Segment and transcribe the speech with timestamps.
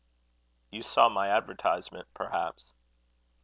[0.71, 2.73] "You saw my advertisement, perhaps?"